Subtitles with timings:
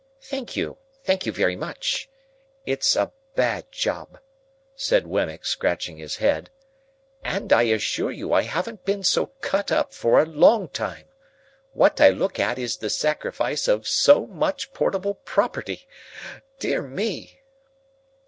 [0.23, 2.09] "Thank you, thank you very much.
[2.65, 4.17] It's a bad job,"
[4.75, 6.49] said Wemmick, scratching his head,
[7.23, 11.05] "and I assure you I haven't been so cut up for a long time.
[11.73, 15.87] What I look at is the sacrifice of so much portable property.
[16.57, 17.39] Dear me!"